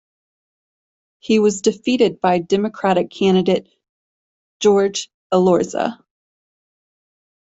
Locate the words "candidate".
3.11-3.69